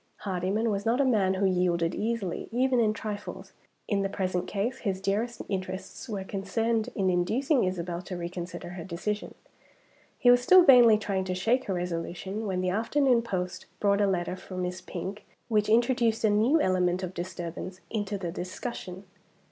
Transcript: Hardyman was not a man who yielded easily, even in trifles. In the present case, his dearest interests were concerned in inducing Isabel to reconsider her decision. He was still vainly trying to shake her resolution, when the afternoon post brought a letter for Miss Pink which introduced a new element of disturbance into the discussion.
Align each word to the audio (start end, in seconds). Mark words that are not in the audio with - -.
Hardyman 0.21 0.71
was 0.71 0.83
not 0.83 0.99
a 0.99 1.05
man 1.05 1.35
who 1.35 1.45
yielded 1.45 1.93
easily, 1.93 2.49
even 2.51 2.79
in 2.79 2.91
trifles. 2.91 3.53
In 3.87 4.01
the 4.01 4.09
present 4.09 4.47
case, 4.47 4.79
his 4.79 4.99
dearest 4.99 5.43
interests 5.47 6.09
were 6.09 6.23
concerned 6.23 6.89
in 6.95 7.11
inducing 7.11 7.65
Isabel 7.65 8.01
to 8.01 8.17
reconsider 8.17 8.69
her 8.69 8.83
decision. 8.83 9.35
He 10.17 10.31
was 10.31 10.41
still 10.41 10.63
vainly 10.63 10.97
trying 10.97 11.25
to 11.25 11.35
shake 11.35 11.65
her 11.65 11.75
resolution, 11.75 12.47
when 12.47 12.61
the 12.61 12.71
afternoon 12.71 13.21
post 13.21 13.67
brought 13.79 14.01
a 14.01 14.07
letter 14.07 14.35
for 14.35 14.57
Miss 14.57 14.81
Pink 14.81 15.23
which 15.49 15.69
introduced 15.69 16.23
a 16.23 16.31
new 16.31 16.59
element 16.59 17.03
of 17.03 17.13
disturbance 17.13 17.81
into 17.91 18.17
the 18.17 18.31
discussion. 18.31 19.03